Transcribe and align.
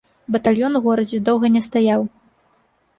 Батальён 0.35 0.79
у 0.79 0.81
горадзе 0.87 1.21
доўга 1.29 1.55
не 1.59 1.65
стаяў. 1.69 2.11